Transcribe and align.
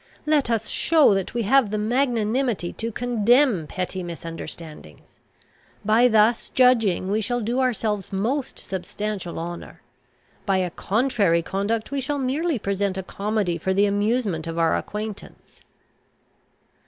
Let 0.25 0.49
us 0.49 0.67
show 0.67 1.13
that 1.13 1.35
we 1.35 1.43
have 1.43 1.69
the 1.69 1.77
magnanimity 1.77 2.73
to 2.73 2.91
contemn 2.91 3.67
petty 3.67 4.01
misunderstandings. 4.01 5.19
By 5.85 6.07
thus 6.07 6.49
judging 6.49 7.11
we 7.11 7.21
shall 7.21 7.39
do 7.39 7.59
ourselves 7.59 8.11
most 8.11 8.57
substantial 8.57 9.37
honour. 9.37 9.83
By 10.47 10.57
a 10.57 10.71
contrary 10.71 11.43
conduct 11.43 11.91
we 11.91 12.01
shall 12.01 12.17
merely 12.17 12.57
present 12.57 12.97
a 12.97 13.03
comedy 13.03 13.59
for 13.59 13.75
the 13.75 13.85
amusement 13.85 14.47
of 14.47 14.57
our 14.57 14.75
acquaintance." 14.75 15.61